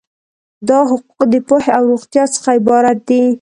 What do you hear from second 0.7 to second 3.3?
حقوق د پوهې او روغتیا څخه عبارت دي.